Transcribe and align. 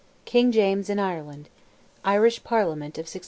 KING 0.25 0.51
JAMES 0.51 0.89
IN 0.89 0.97
IRELAND—IRISH 0.97 2.43
PARLIAMENT 2.43 2.97
OF 2.97 3.01
1689. 3.03 3.19